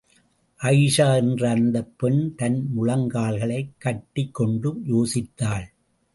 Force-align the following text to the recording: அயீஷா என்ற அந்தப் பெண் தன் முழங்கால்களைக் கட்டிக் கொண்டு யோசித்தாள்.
அயீஷா 0.61 1.15
என்ற 1.15 1.49
அந்தப் 1.49 1.93
பெண் 1.97 2.35
தன் 2.35 2.69
முழங்கால்களைக் 2.77 3.71
கட்டிக் 3.77 4.33
கொண்டு 4.33 4.81
யோசித்தாள். 4.87 5.65